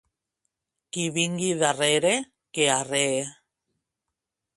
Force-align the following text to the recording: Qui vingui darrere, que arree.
Qui 0.95 1.03
vingui 1.17 1.51
darrere, 1.59 2.13
que 2.59 2.65
arree. 2.77 3.21